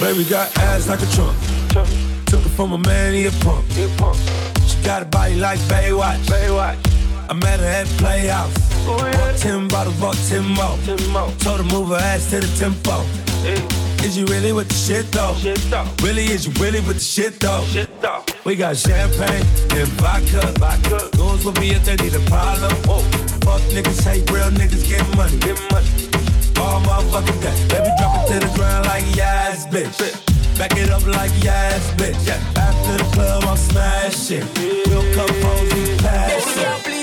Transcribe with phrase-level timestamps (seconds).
[0.00, 1.36] Baby got ass like a trunk.
[2.26, 3.64] Took it from a man, he a punk.
[4.66, 6.24] She got a body like Baywatch.
[6.24, 6.78] Baywatch.
[7.28, 8.52] I met her at Playhouse.
[8.88, 9.16] Oh, yeah.
[9.18, 10.76] Bought 10 bottles, bought 10 more.
[10.96, 11.30] 10 more.
[11.38, 13.04] Told her move her ass to the tempo.
[14.04, 15.34] Is you really with the shit though?
[15.34, 15.86] shit though?
[16.02, 17.62] Really, is you really with the shit though?
[17.66, 18.24] Shit though.
[18.44, 19.44] We got champagne
[19.76, 20.52] and vodka.
[20.58, 21.16] vodka.
[21.16, 22.72] Goons will be if they need a problem.
[22.88, 23.00] Whoa.
[23.44, 25.38] Fuck niggas, hate real niggas, get money.
[25.38, 26.09] Get money.
[26.60, 27.56] All motherfucking day.
[27.72, 29.96] Baby, drop it to the ground like yes, bitch.
[30.58, 32.28] Back it up like yes, bitch.
[32.56, 34.46] After the club, I'm smashing.
[34.86, 36.99] We'll come home, we pass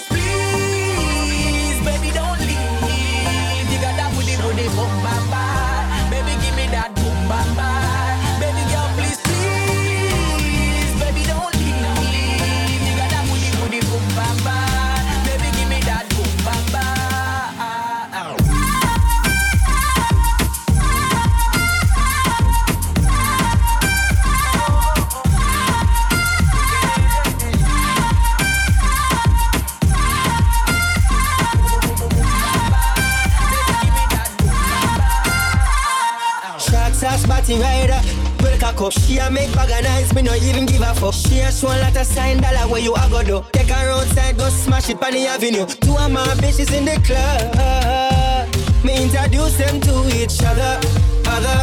[37.47, 38.01] party rider.
[38.41, 38.93] Well, cock up.
[38.93, 41.13] She a make bag of nice, me no even give a fuck.
[41.13, 43.45] She a show a lot of sign dollar where you a go do.
[43.51, 45.65] Take her outside, go smash it on the avenue.
[45.65, 48.47] Two of my bitches in the club.
[48.83, 50.79] Me introduce them to each other.
[51.27, 51.59] Other,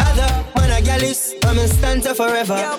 [0.00, 2.56] other, man a gal is, I'm in stanza forever.
[2.56, 2.75] Yo,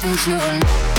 [0.00, 0.95] deep is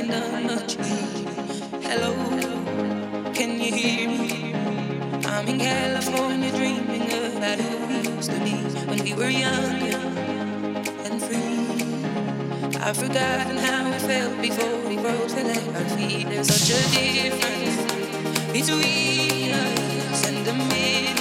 [0.00, 0.16] Hello,
[3.34, 4.54] can you hear me?
[5.26, 7.02] I'm in California dreaming
[7.36, 8.54] about who we used to be
[8.88, 9.74] when we were young
[11.04, 12.80] and free.
[12.80, 16.28] I've forgotten how it felt before we rose and let our feet.
[16.30, 17.76] There's such a difference
[18.54, 21.19] between us and a million.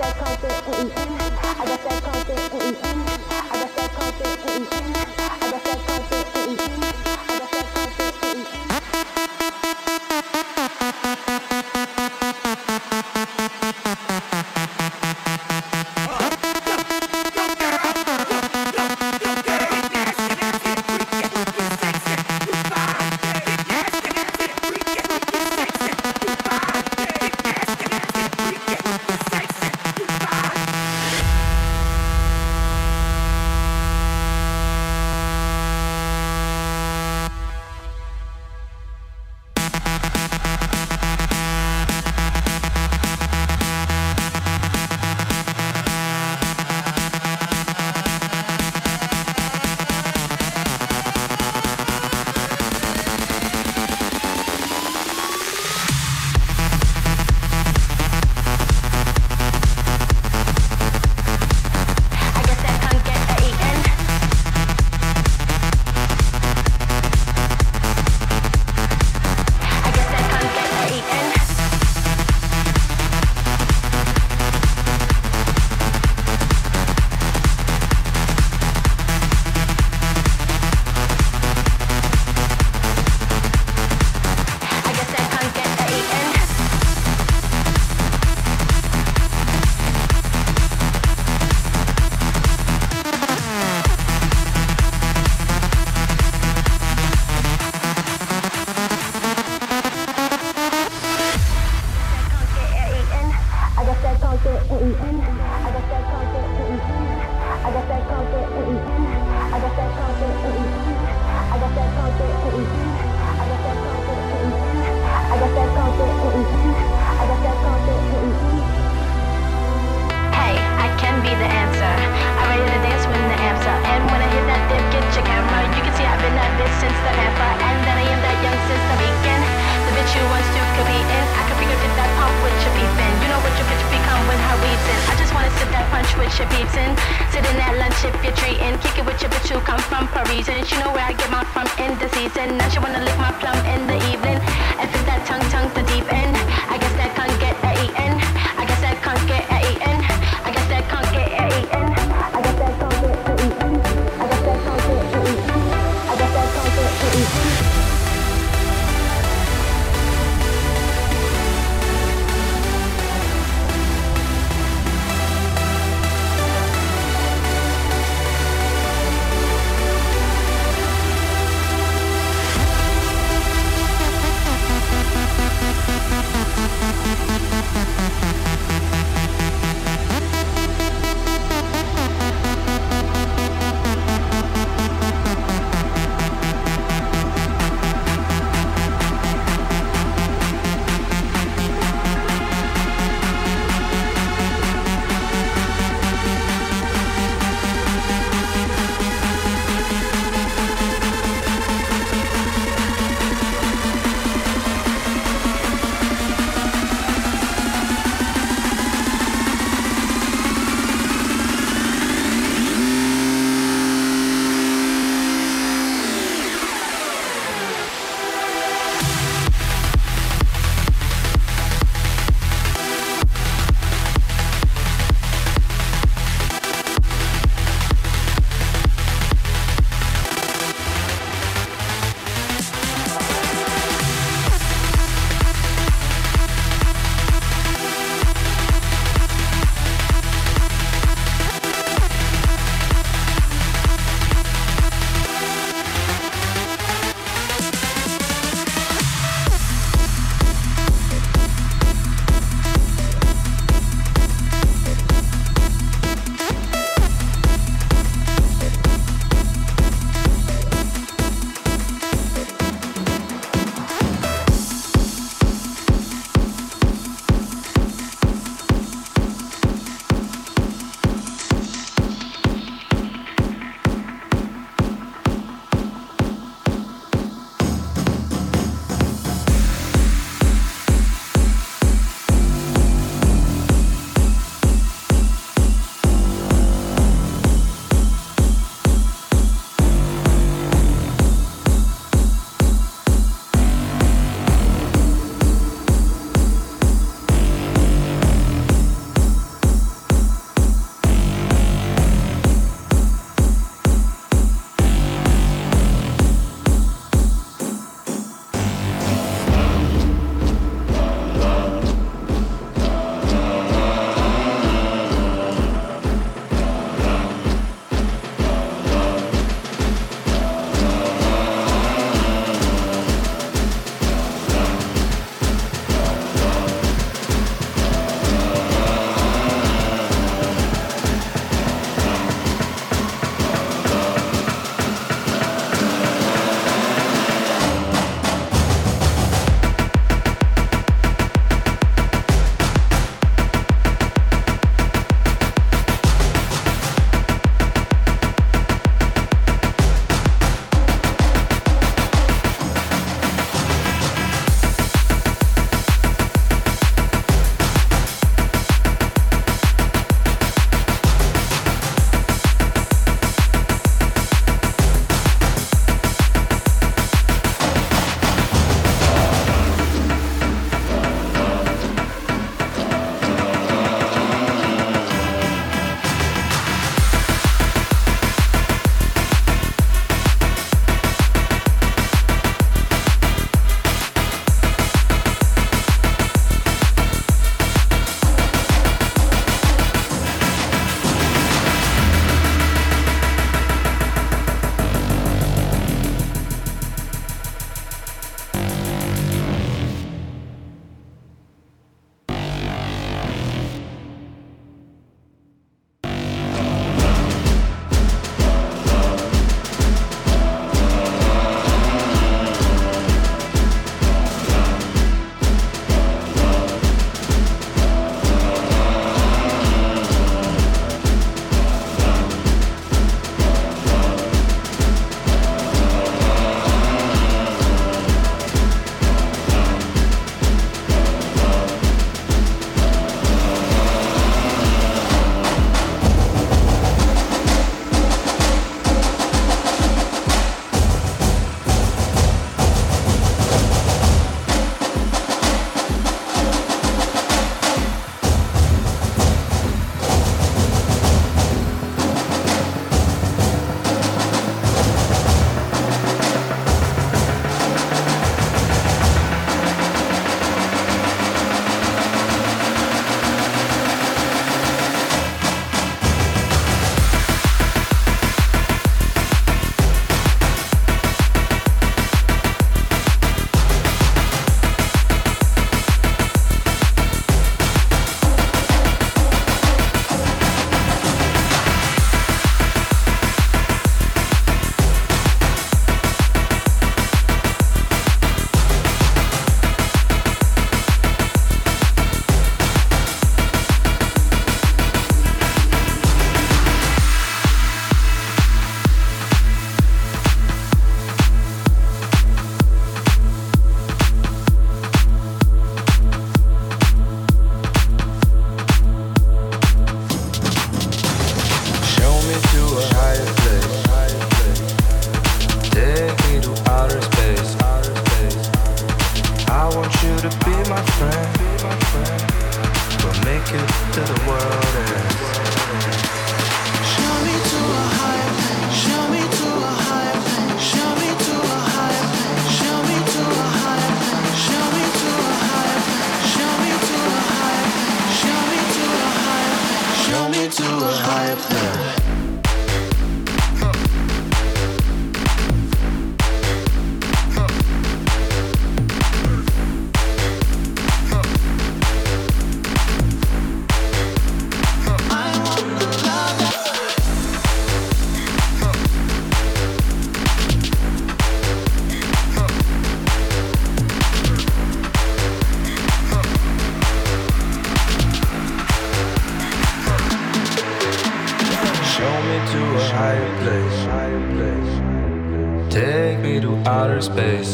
[0.00, 1.19] 在靠近 a 一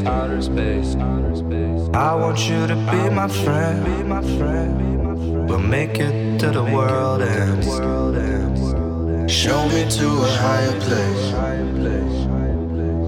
[0.06, 1.88] outer space, outer space.
[1.94, 5.48] I want you to be my friend, be my friend.
[5.48, 7.62] We'll make it to the world and
[9.30, 11.26] show me to a higher place.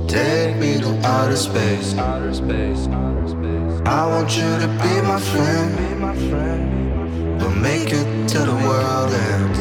[0.09, 2.89] Take me to outer space, outer space.
[3.85, 7.41] I want you to be my friend, be my friend.
[7.41, 9.57] We'll make it to the world and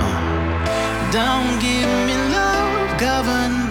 [0.00, 1.10] uh.
[1.10, 3.67] don't give me love governed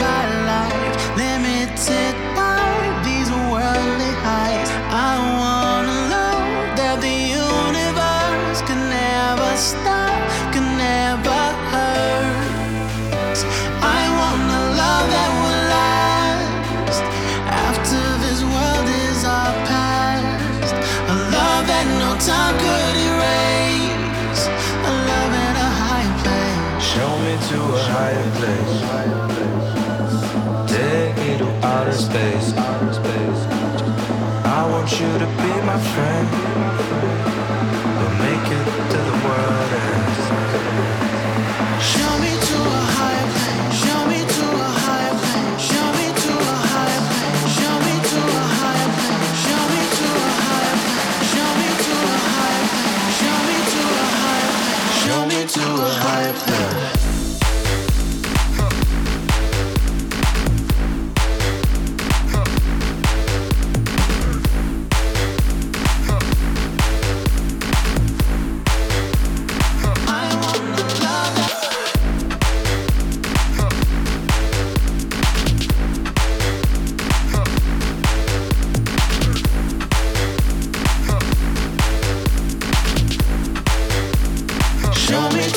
[34.97, 36.76] should've been my friend.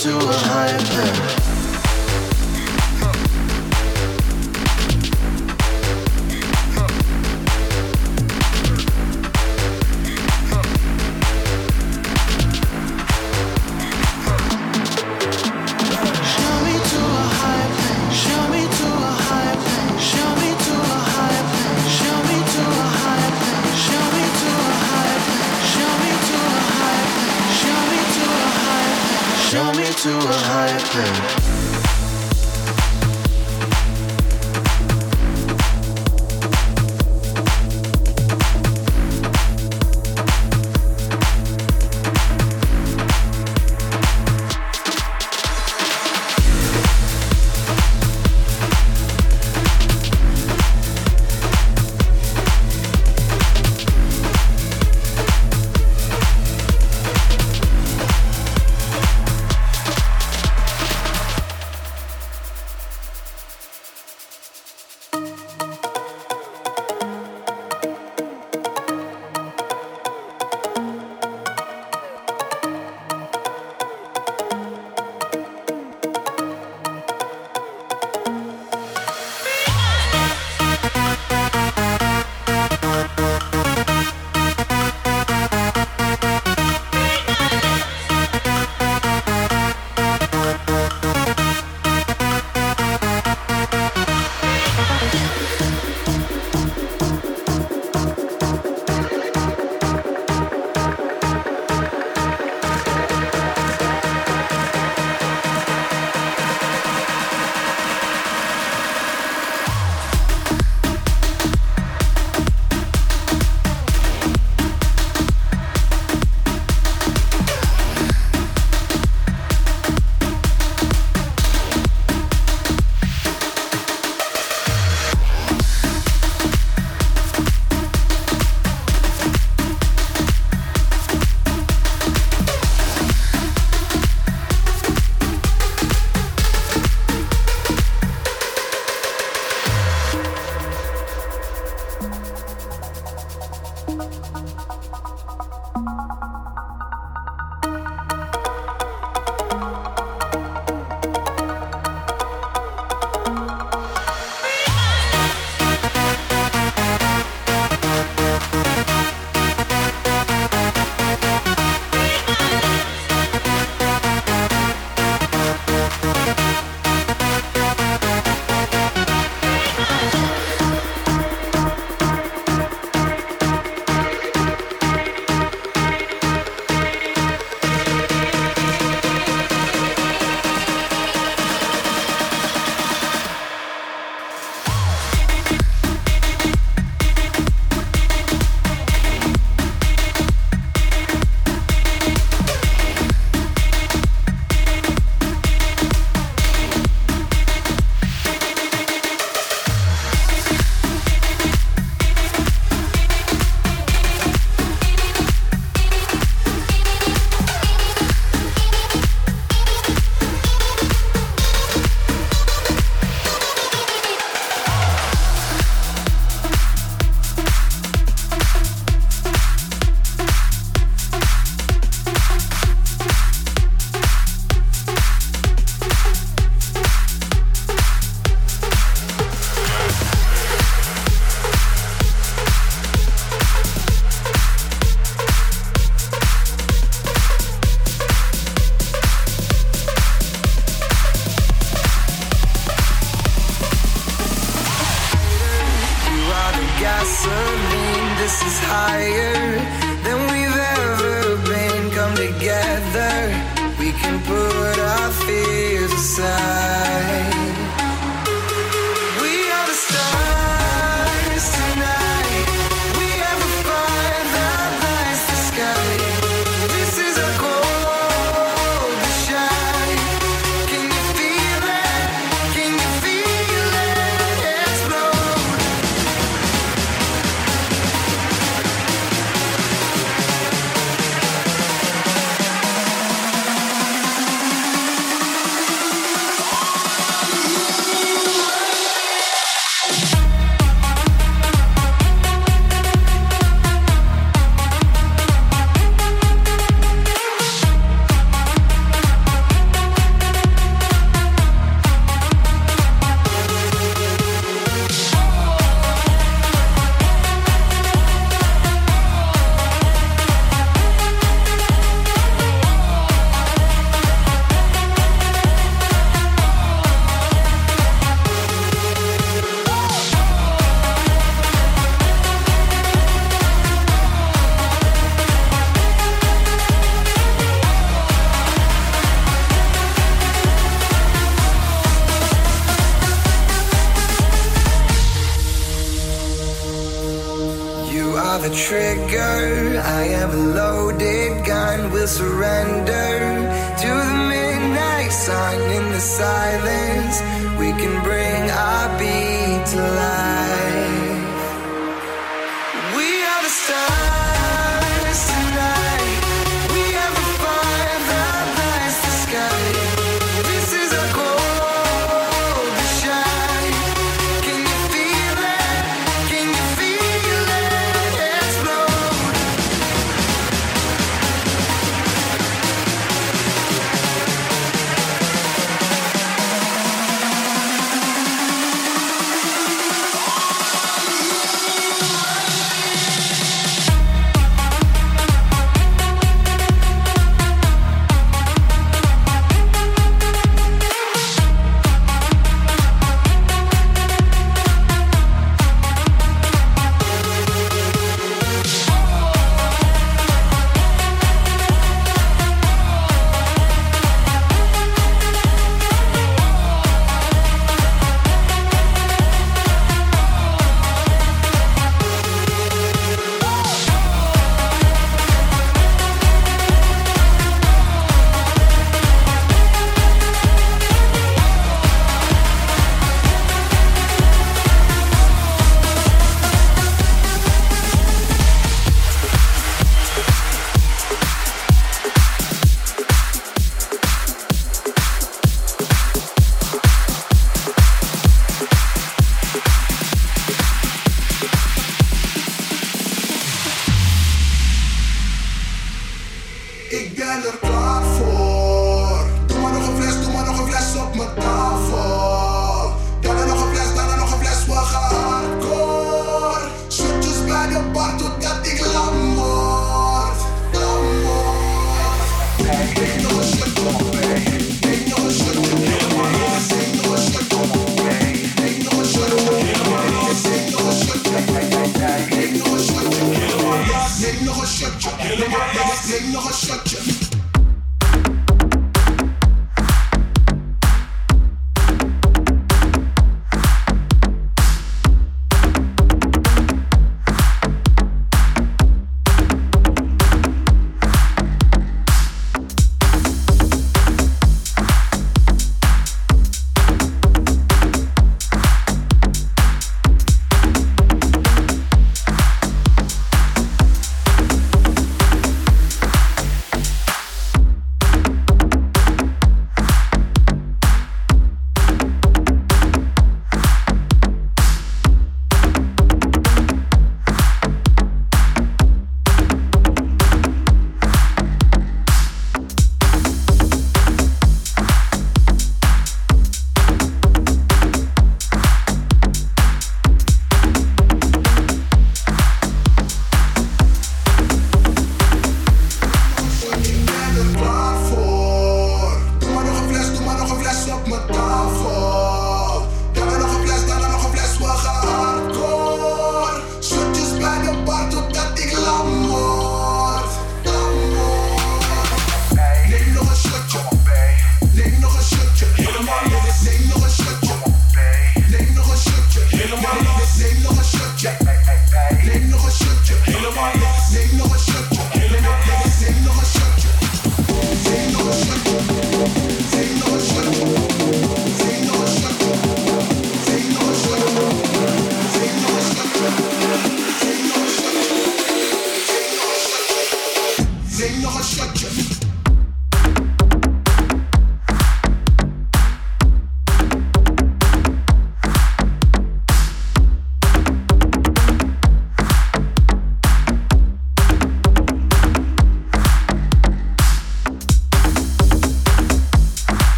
[0.00, 1.49] to a higher power.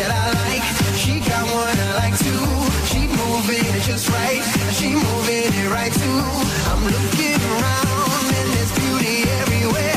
[0.00, 0.64] that I like.
[0.96, 2.46] She got what I like too.
[2.90, 4.42] She's moving it just right.
[4.72, 6.22] she's moving it right too.
[6.70, 9.93] I'm looking around and there's beauty everywhere.